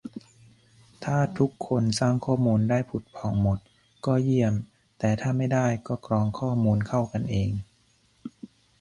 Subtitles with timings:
[1.03, 3.59] ถ้าทุกคนสร้างข้อมูลได้ผุดผ่องหมด
[4.05, 4.53] ก็เยี่ยม
[4.99, 7.51] แต่ถ้าไม่ได้ก็กรองข้อมูลเข้ากันเอง